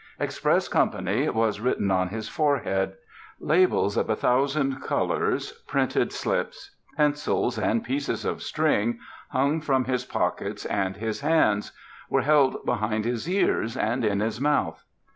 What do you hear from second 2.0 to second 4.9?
his forehead; labels of a thousand